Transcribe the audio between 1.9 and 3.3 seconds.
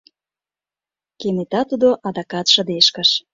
адакат шыдешкыш.